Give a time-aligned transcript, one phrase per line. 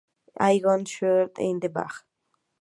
[0.35, 1.91] I got sunshine, in a bag.